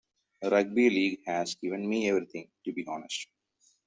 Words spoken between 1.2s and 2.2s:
has given me